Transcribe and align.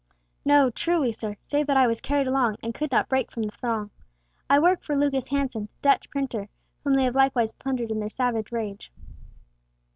"No, 0.43 0.71
truly 0.71 1.11
sir, 1.11 1.37
save 1.45 1.67
that 1.67 1.77
I 1.77 1.85
was 1.85 2.01
carried 2.01 2.25
along 2.25 2.57
and 2.63 2.73
could 2.73 2.91
not 2.91 3.07
break 3.07 3.29
from 3.31 3.43
the 3.43 3.51
throng. 3.51 3.91
I 4.49 4.57
work 4.57 4.81
for 4.81 4.95
Lucas 4.95 5.27
Hansen, 5.27 5.65
the 5.73 5.81
Dutch 5.89 6.09
printer, 6.09 6.49
whom 6.83 6.95
they 6.95 7.03
have 7.03 7.13
likewise 7.15 7.53
plundered 7.53 7.91
in 7.91 7.99
their 7.99 8.09
savage 8.09 8.51
rage." 8.51 8.91